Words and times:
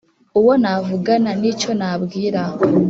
uwo 0.39 0.53
navugana 0.61 1.31
n'icyo 1.41 1.71
nabwira, 1.79 2.41